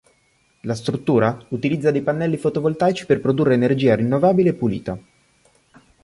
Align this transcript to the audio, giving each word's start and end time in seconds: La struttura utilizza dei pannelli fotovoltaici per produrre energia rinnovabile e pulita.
La 0.61 0.73
struttura 0.73 1.45
utilizza 1.49 1.91
dei 1.91 2.01
pannelli 2.01 2.35
fotovoltaici 2.37 3.05
per 3.05 3.21
produrre 3.21 3.53
energia 3.53 3.93
rinnovabile 3.95 4.49
e 4.49 4.53
pulita. 4.55 4.97